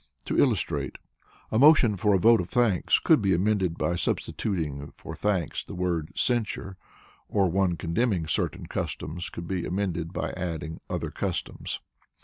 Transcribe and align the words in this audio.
To 0.25 0.35
illustrate: 0.39 0.97
a 1.51 1.59
motion 1.59 1.95
for 1.95 2.15
a 2.15 2.19
vote 2.19 2.41
of 2.41 2.49
thanks 2.49 2.97
could 2.97 3.21
be 3.21 3.35
amended 3.35 3.77
by 3.77 3.95
substituting 3.95 4.89
for 4.89 5.13
"thanks" 5.13 5.63
the 5.63 5.75
word 5.75 6.11
"censure;" 6.15 6.75
or 7.29 7.47
one 7.51 7.75
condemning 7.77 8.25
certain 8.25 8.65
customs 8.65 9.29
could 9.29 9.47
be 9.47 9.63
amended 9.63 10.11
by 10.11 10.31
adding 10.31 10.79
other 10.89 11.11
customs. 11.11 11.81